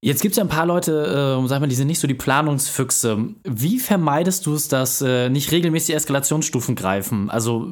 Jetzt 0.00 0.22
gibt 0.22 0.32
es 0.32 0.36
ja 0.36 0.44
ein 0.44 0.48
paar 0.48 0.66
Leute, 0.66 1.40
äh, 1.42 1.48
sag 1.48 1.60
mal, 1.60 1.66
die 1.66 1.74
sind 1.74 1.88
nicht 1.88 1.98
so 1.98 2.06
die 2.06 2.14
Planungsfüchse. 2.14 3.34
Wie 3.42 3.80
vermeidest 3.80 4.46
du 4.46 4.54
es, 4.54 4.68
dass 4.68 5.02
äh, 5.02 5.28
nicht 5.28 5.50
regelmäßig 5.50 5.96
Eskalationsstufen 5.96 6.76
greifen? 6.76 7.30
Also 7.30 7.66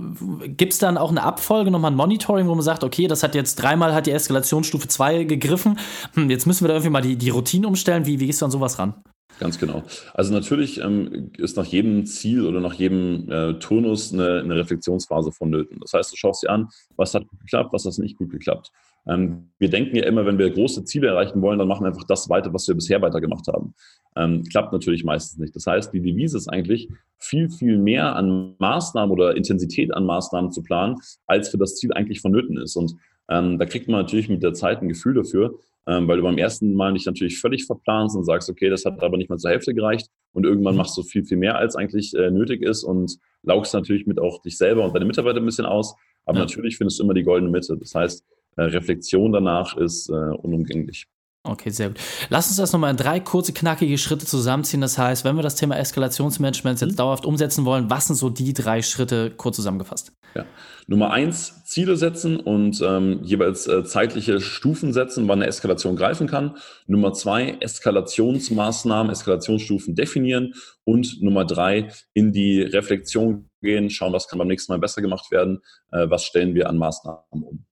gibt 0.46 0.72
es 0.72 0.80
dann 0.80 0.98
auch 0.98 1.10
eine 1.10 1.22
Abfolge, 1.22 1.70
nochmal 1.70 1.92
ein 1.92 1.96
Monitoring, 1.96 2.48
wo 2.48 2.54
man 2.54 2.64
sagt, 2.64 2.82
okay, 2.82 3.06
das 3.06 3.22
hat 3.22 3.36
jetzt 3.36 3.56
dreimal 3.56 3.94
hat 3.94 4.06
die 4.06 4.10
Eskalationsstufe 4.10 4.88
2 4.88 5.22
gegriffen, 5.24 5.78
hm, 6.14 6.28
jetzt 6.28 6.46
müssen 6.46 6.64
wir 6.64 6.68
da 6.68 6.74
irgendwie 6.74 6.90
mal 6.90 7.00
die, 7.00 7.16
die 7.16 7.30
Routine 7.30 7.68
umstellen. 7.68 8.06
Wie, 8.06 8.18
wie 8.18 8.26
gehst 8.26 8.42
du 8.42 8.46
an 8.46 8.50
sowas 8.50 8.80
ran? 8.80 8.94
Ganz 9.38 9.58
genau. 9.58 9.82
Also 10.14 10.32
natürlich 10.32 10.80
ähm, 10.80 11.30
ist 11.36 11.56
nach 11.56 11.66
jedem 11.66 12.06
Ziel 12.06 12.46
oder 12.46 12.60
nach 12.60 12.74
jedem 12.74 13.30
äh, 13.30 13.54
Turnus 13.58 14.12
eine, 14.12 14.40
eine 14.40 14.56
Reflexionsphase 14.56 15.30
vonnöten. 15.30 15.78
Das 15.80 15.92
heißt, 15.92 16.12
du 16.12 16.16
schaust 16.16 16.42
dir 16.42 16.50
an, 16.50 16.68
was 16.96 17.14
hat 17.14 17.24
geklappt, 17.40 17.72
was 17.72 17.84
hat 17.84 17.98
nicht 17.98 18.16
gut 18.16 18.30
geklappt. 18.30 18.70
Ähm, 19.06 19.50
wir 19.58 19.68
denken 19.68 19.94
ja 19.94 20.04
immer, 20.04 20.24
wenn 20.24 20.38
wir 20.38 20.50
große 20.50 20.84
Ziele 20.84 21.08
erreichen 21.08 21.42
wollen, 21.42 21.58
dann 21.58 21.68
machen 21.68 21.84
wir 21.84 21.88
einfach 21.88 22.06
das 22.06 22.28
weiter, 22.28 22.52
was 22.54 22.66
wir 22.66 22.74
bisher 22.74 23.02
weitergemacht 23.02 23.46
haben. 23.48 23.74
Ähm, 24.16 24.42
klappt 24.44 24.72
natürlich 24.72 25.04
meistens 25.04 25.38
nicht. 25.38 25.54
Das 25.54 25.66
heißt, 25.66 25.92
die 25.92 26.00
Devise 26.00 26.38
ist 26.38 26.48
eigentlich, 26.48 26.88
viel, 27.18 27.50
viel 27.50 27.78
mehr 27.78 28.16
an 28.16 28.54
Maßnahmen 28.58 29.12
oder 29.12 29.36
Intensität 29.36 29.92
an 29.94 30.06
Maßnahmen 30.06 30.50
zu 30.50 30.62
planen, 30.62 30.96
als 31.26 31.48
für 31.48 31.58
das 31.58 31.76
Ziel 31.76 31.92
eigentlich 31.92 32.20
vonnöten 32.20 32.56
ist. 32.56 32.76
Und 32.76 32.94
ähm, 33.28 33.58
da 33.58 33.66
kriegt 33.66 33.88
man 33.88 34.00
natürlich 34.00 34.28
mit 34.28 34.42
der 34.42 34.54
Zeit 34.54 34.82
ein 34.82 34.88
Gefühl 34.88 35.14
dafür, 35.14 35.58
ähm, 35.86 36.08
weil 36.08 36.16
du 36.16 36.22
beim 36.22 36.38
ersten 36.38 36.74
Mal 36.74 36.92
nicht 36.92 37.06
natürlich 37.06 37.38
völlig 37.38 37.64
verplanst 37.64 38.16
und 38.16 38.24
sagst, 38.24 38.50
okay, 38.50 38.68
das 38.68 38.84
hat 38.84 39.02
aber 39.02 39.16
nicht 39.16 39.30
mal 39.30 39.38
zur 39.38 39.50
Hälfte 39.50 39.74
gereicht 39.74 40.08
und 40.32 40.44
irgendwann 40.44 40.76
machst 40.76 40.96
du 40.96 41.02
viel, 41.02 41.24
viel 41.24 41.36
mehr, 41.36 41.56
als 41.56 41.76
eigentlich 41.76 42.14
äh, 42.14 42.30
nötig 42.30 42.62
ist 42.62 42.84
und 42.84 43.18
laugst 43.42 43.72
natürlich 43.74 44.06
mit 44.06 44.18
auch 44.18 44.42
dich 44.42 44.58
selber 44.58 44.84
und 44.84 44.94
deine 44.94 45.04
Mitarbeiter 45.04 45.38
ein 45.38 45.46
bisschen 45.46 45.66
aus. 45.66 45.94
Aber 46.24 46.38
ja. 46.38 46.44
natürlich 46.44 46.76
findest 46.76 46.98
du 46.98 47.04
immer 47.04 47.14
die 47.14 47.22
goldene 47.22 47.50
Mitte. 47.50 47.76
Das 47.78 47.94
heißt, 47.94 48.24
äh, 48.56 48.62
Reflexion 48.62 49.32
danach 49.32 49.76
ist 49.76 50.08
äh, 50.08 50.12
unumgänglich. 50.12 51.06
Okay, 51.46 51.70
sehr 51.70 51.88
gut. 51.88 51.98
Lass 52.28 52.48
uns 52.48 52.56
das 52.56 52.72
nochmal 52.72 52.90
in 52.90 52.96
drei 52.96 53.20
kurze, 53.20 53.52
knackige 53.52 53.98
Schritte 53.98 54.26
zusammenziehen. 54.26 54.80
Das 54.80 54.98
heißt, 54.98 55.24
wenn 55.24 55.36
wir 55.36 55.42
das 55.42 55.54
Thema 55.54 55.76
Eskalationsmanagement 55.78 56.80
jetzt 56.80 56.92
mhm. 56.92 56.96
dauerhaft 56.96 57.24
umsetzen 57.24 57.64
wollen, 57.64 57.88
was 57.88 58.08
sind 58.08 58.16
so 58.16 58.30
die 58.30 58.52
drei 58.52 58.82
Schritte 58.82 59.30
kurz 59.30 59.56
zusammengefasst? 59.56 60.12
Ja. 60.34 60.44
Nummer 60.88 61.12
eins, 61.12 61.64
Ziele 61.64 61.96
setzen 61.96 62.38
und 62.38 62.80
ähm, 62.80 63.20
jeweils 63.22 63.66
äh, 63.66 63.84
zeitliche 63.84 64.40
Stufen 64.40 64.92
setzen, 64.92 65.28
wann 65.28 65.40
eine 65.40 65.48
Eskalation 65.48 65.96
greifen 65.96 66.26
kann. 66.26 66.56
Nummer 66.86 67.12
zwei, 67.12 67.56
Eskalationsmaßnahmen, 67.60 69.10
Eskalationsstufen 69.10 69.94
definieren. 69.94 70.54
Und 70.84 71.22
Nummer 71.22 71.44
drei, 71.44 71.88
in 72.12 72.32
die 72.32 72.62
Reflexion 72.62 73.48
gehen, 73.62 73.90
schauen, 73.90 74.12
was 74.12 74.28
kann 74.28 74.38
beim 74.38 74.48
nächsten 74.48 74.72
Mal 74.72 74.78
besser 74.78 75.02
gemacht 75.02 75.30
werden, 75.30 75.60
äh, 75.92 76.08
was 76.08 76.24
stellen 76.24 76.54
wir 76.54 76.68
an 76.68 76.78
Maßnahmen 76.78 77.22
um. 77.30 77.64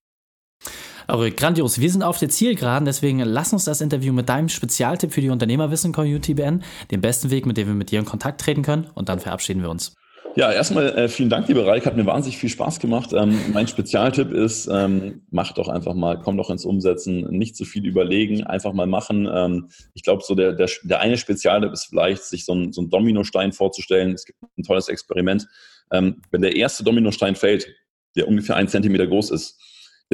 Aber 1.06 1.30
grandios. 1.30 1.78
Wir 1.80 1.90
sind 1.90 2.02
auf 2.02 2.18
der 2.18 2.28
Zielgeraden, 2.28 2.86
deswegen 2.86 3.18
lass 3.20 3.52
uns 3.52 3.64
das 3.64 3.80
Interview 3.80 4.12
mit 4.12 4.28
deinem 4.28 4.48
Spezialtipp 4.48 5.12
für 5.12 5.20
die 5.20 5.30
Unternehmerwissen-Community 5.30 6.34
beenden. 6.34 6.64
Den 6.90 7.00
besten 7.00 7.30
Weg, 7.30 7.46
mit 7.46 7.56
dem 7.56 7.68
wir 7.68 7.74
mit 7.74 7.90
dir 7.90 7.98
in 7.98 8.04
Kontakt 8.04 8.40
treten 8.40 8.62
können. 8.62 8.86
Und 8.94 9.08
dann 9.08 9.20
verabschieden 9.20 9.62
wir 9.62 9.70
uns. 9.70 9.94
Ja, 10.36 10.50
erstmal 10.50 10.88
äh, 10.98 11.08
vielen 11.08 11.30
Dank, 11.30 11.46
lieber 11.46 11.64
Reik. 11.64 11.86
Hat 11.86 11.96
mir 11.96 12.06
wahnsinnig 12.06 12.38
viel 12.38 12.48
Spaß 12.48 12.80
gemacht. 12.80 13.12
Ähm, 13.12 13.38
mein 13.52 13.68
Spezialtipp 13.68 14.32
ist, 14.32 14.66
ähm, 14.66 15.22
mach 15.30 15.52
doch 15.52 15.68
einfach 15.68 15.94
mal, 15.94 16.18
komm 16.18 16.36
doch 16.36 16.50
ins 16.50 16.64
Umsetzen, 16.64 17.30
nicht 17.30 17.54
zu 17.54 17.64
viel 17.64 17.86
überlegen, 17.86 18.42
einfach 18.42 18.72
mal 18.72 18.88
machen. 18.88 19.28
Ähm, 19.32 19.68
ich 19.94 20.02
glaube, 20.02 20.24
so 20.26 20.34
der, 20.34 20.52
der, 20.52 20.68
der 20.82 20.98
eine 20.98 21.18
Spezialtipp 21.18 21.72
ist 21.72 21.84
vielleicht, 21.84 22.24
sich 22.24 22.44
so 22.44 22.52
ein, 22.52 22.72
so 22.72 22.82
ein 22.82 22.90
Dominostein 22.90 23.52
vorzustellen. 23.52 24.12
Es 24.12 24.24
gibt 24.24 24.40
ein 24.58 24.64
tolles 24.64 24.88
Experiment. 24.88 25.46
Ähm, 25.92 26.22
wenn 26.32 26.42
der 26.42 26.56
erste 26.56 26.82
Dominostein 26.82 27.36
fällt, 27.36 27.68
der 28.16 28.26
ungefähr 28.26 28.56
ein 28.56 28.66
Zentimeter 28.66 29.06
groß 29.06 29.30
ist, 29.30 29.60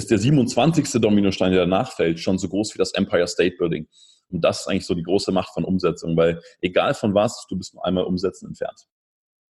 ist 0.01 0.11
der 0.11 0.19
27. 0.19 1.01
Dominostein, 1.01 1.53
der 1.53 1.61
danach 1.61 1.93
fällt, 1.93 2.21
schon 2.21 2.39
so 2.39 2.49
groß 2.49 2.75
wie 2.75 2.79
das 2.79 2.93
Empire 2.93 3.27
State 3.27 3.57
Building. 3.59 3.87
Und 4.31 4.43
das 4.43 4.61
ist 4.61 4.67
eigentlich 4.69 4.87
so 4.87 4.95
die 4.95 5.03
große 5.03 5.31
Macht 5.31 5.53
von 5.53 5.65
Umsetzung, 5.65 6.17
weil 6.17 6.41
egal 6.61 6.95
von 6.95 7.15
was, 7.15 7.47
du 7.49 7.57
bist 7.57 7.75
nur 7.75 7.85
einmal 7.85 8.05
umsetzen 8.05 8.47
entfernt. 8.47 8.87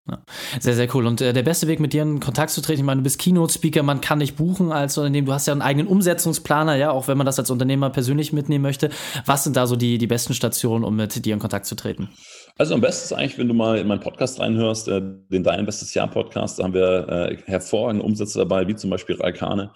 Ja. 0.08 0.24
Sehr, 0.58 0.74
sehr 0.74 0.92
cool. 0.94 1.06
Und 1.06 1.20
äh, 1.20 1.32
der 1.32 1.42
beste 1.42 1.68
Weg, 1.68 1.78
mit 1.78 1.92
dir 1.92 2.02
in 2.02 2.18
Kontakt 2.20 2.50
zu 2.50 2.62
treten, 2.62 2.80
ich 2.80 2.86
meine, 2.86 3.00
du 3.00 3.04
bist 3.04 3.20
Keynote-Speaker, 3.20 3.82
man 3.82 4.00
kann 4.00 4.18
dich 4.18 4.34
buchen 4.34 4.72
als 4.72 4.98
Unternehmen, 4.98 5.26
du 5.26 5.32
hast 5.32 5.46
ja 5.46 5.52
einen 5.52 5.62
eigenen 5.62 5.86
Umsetzungsplaner, 5.86 6.74
ja, 6.74 6.90
auch 6.90 7.06
wenn 7.06 7.18
man 7.18 7.26
das 7.26 7.38
als 7.38 7.50
Unternehmer 7.50 7.90
persönlich 7.90 8.32
mitnehmen 8.32 8.62
möchte. 8.62 8.90
Was 9.26 9.44
sind 9.44 9.56
da 9.56 9.66
so 9.66 9.76
die, 9.76 9.98
die 9.98 10.06
besten 10.06 10.34
Stationen, 10.34 10.84
um 10.84 10.96
mit 10.96 11.24
dir 11.24 11.34
in 11.34 11.38
Kontakt 11.38 11.66
zu 11.66 11.76
treten? 11.76 12.08
Also 12.60 12.74
am 12.74 12.82
besten 12.82 13.04
ist 13.04 13.12
eigentlich, 13.14 13.38
wenn 13.38 13.48
du 13.48 13.54
mal 13.54 13.78
in 13.78 13.86
meinen 13.86 14.00
Podcast 14.00 14.38
reinhörst, 14.38 14.86
äh, 14.88 15.00
den 15.30 15.42
Dein 15.42 15.64
Bestes 15.64 15.94
Jahr 15.94 16.10
Podcast, 16.10 16.58
da 16.58 16.64
haben 16.64 16.74
wir 16.74 17.08
äh, 17.08 17.38
hervorragende 17.46 18.04
Umsätze 18.04 18.38
dabei, 18.38 18.68
wie 18.68 18.76
zum 18.76 18.90
Beispiel 18.90 19.16
Raikane. 19.16 19.72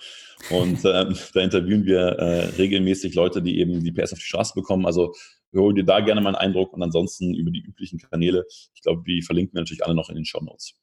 Und 0.50 0.84
äh, 0.84 1.06
da 1.32 1.40
interviewen 1.40 1.86
wir 1.86 1.98
äh, 1.98 2.44
regelmäßig 2.58 3.14
Leute, 3.14 3.40
die 3.40 3.58
eben 3.58 3.82
die 3.82 3.90
PS 3.90 4.12
auf 4.12 4.18
die 4.18 4.26
Straße 4.26 4.52
bekommen. 4.54 4.84
Also 4.84 5.14
hol 5.54 5.72
dir 5.72 5.84
da 5.84 6.00
gerne 6.00 6.20
mal 6.20 6.36
einen 6.36 6.50
Eindruck 6.50 6.74
und 6.74 6.82
ansonsten 6.82 7.32
über 7.32 7.50
die 7.50 7.62
üblichen 7.62 8.00
Kanäle. 8.00 8.44
Ich 8.74 8.82
glaube, 8.82 9.02
die 9.08 9.22
verlinken 9.22 9.54
wir 9.54 9.62
natürlich 9.62 9.86
alle 9.86 9.94
noch 9.94 10.10
in 10.10 10.16
den 10.16 10.26
Show 10.26 10.42
Notes. 10.42 10.74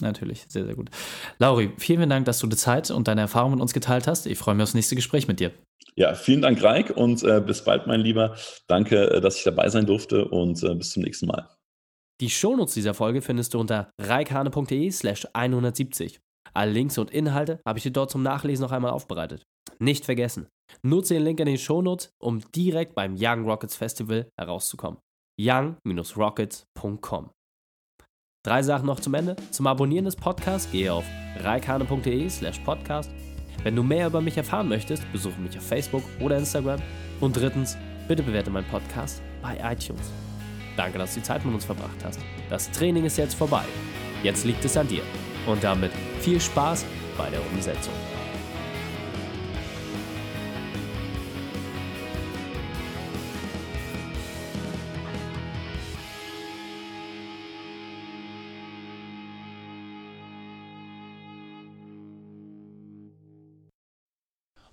Natürlich, 0.00 0.44
sehr, 0.48 0.64
sehr 0.64 0.74
gut. 0.74 0.90
Lauri, 1.38 1.72
vielen, 1.78 2.00
vielen 2.00 2.10
Dank, 2.10 2.26
dass 2.26 2.38
du 2.38 2.46
die 2.46 2.56
Zeit 2.56 2.90
und 2.90 3.08
deine 3.08 3.22
Erfahrungen 3.22 3.54
mit 3.54 3.62
uns 3.62 3.72
geteilt 3.72 4.06
hast. 4.06 4.26
Ich 4.26 4.38
freue 4.38 4.54
mich 4.54 4.62
aufs 4.64 4.74
nächste 4.74 4.96
Gespräch 4.96 5.28
mit 5.28 5.40
dir. 5.40 5.52
Ja, 5.94 6.14
vielen 6.14 6.42
Dank, 6.42 6.62
Reik, 6.62 6.90
und 6.90 7.22
äh, 7.22 7.40
bis 7.40 7.64
bald, 7.64 7.86
mein 7.86 8.00
Lieber. 8.00 8.36
Danke, 8.66 9.10
äh, 9.10 9.20
dass 9.20 9.38
ich 9.38 9.44
dabei 9.44 9.68
sein 9.70 9.86
durfte 9.86 10.26
und 10.26 10.62
äh, 10.62 10.74
bis 10.74 10.90
zum 10.90 11.02
nächsten 11.02 11.26
Mal. 11.26 11.48
Die 12.20 12.30
Shownotes 12.30 12.74
dieser 12.74 12.94
Folge 12.94 13.22
findest 13.22 13.54
du 13.54 13.60
unter 13.60 13.90
reikane.de 14.00 14.90
slash 14.90 15.26
170. 15.32 16.20
Alle 16.54 16.72
Links 16.72 16.96
und 16.98 17.10
Inhalte 17.10 17.60
habe 17.66 17.78
ich 17.78 17.82
dir 17.82 17.90
dort 17.90 18.10
zum 18.10 18.22
Nachlesen 18.22 18.62
noch 18.62 18.72
einmal 18.72 18.92
aufbereitet. 18.92 19.42
Nicht 19.78 20.04
vergessen, 20.06 20.48
nutze 20.82 21.14
den 21.14 21.22
Link 21.22 21.40
in 21.40 21.46
den 21.46 21.58
Shownotes, 21.58 22.10
um 22.18 22.40
direkt 22.52 22.94
beim 22.94 23.16
Young 23.18 23.44
Rockets 23.44 23.76
Festival 23.76 24.30
herauszukommen. 24.38 24.98
young-rockets.com 25.38 27.30
Drei 28.46 28.62
Sachen 28.62 28.86
noch 28.86 29.00
zum 29.00 29.12
Ende. 29.14 29.34
Zum 29.50 29.66
Abonnieren 29.66 30.04
des 30.04 30.14
Podcasts 30.14 30.70
gehe 30.70 30.92
auf 30.92 31.04
reikane.de 31.42 32.30
slash 32.30 32.60
podcast. 32.60 33.10
Wenn 33.64 33.74
du 33.74 33.82
mehr 33.82 34.06
über 34.06 34.20
mich 34.20 34.36
erfahren 34.36 34.68
möchtest, 34.68 35.10
besuche 35.10 35.40
mich 35.40 35.58
auf 35.58 35.66
Facebook 35.66 36.04
oder 36.20 36.38
Instagram. 36.38 36.80
Und 37.20 37.36
drittens, 37.36 37.76
bitte 38.06 38.22
bewerte 38.22 38.50
meinen 38.50 38.68
Podcast 38.68 39.20
bei 39.42 39.56
iTunes. 39.56 40.12
Danke, 40.76 40.96
dass 40.96 41.14
du 41.14 41.20
die 41.20 41.26
Zeit 41.26 41.44
mit 41.44 41.54
uns 41.54 41.64
verbracht 41.64 42.04
hast. 42.04 42.20
Das 42.48 42.70
Training 42.70 43.04
ist 43.04 43.18
jetzt 43.18 43.34
vorbei. 43.34 43.64
Jetzt 44.22 44.44
liegt 44.44 44.64
es 44.64 44.76
an 44.76 44.86
dir. 44.86 45.02
Und 45.48 45.64
damit 45.64 45.90
viel 46.20 46.40
Spaß 46.40 46.84
bei 47.18 47.28
der 47.30 47.40
Umsetzung. 47.52 47.94